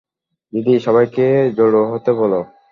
দিদি, 0.53 0.75
সবাইকে 0.79 1.25
জড়ো 1.57 1.81
হতে 1.91 2.11
বলো। 2.13 2.39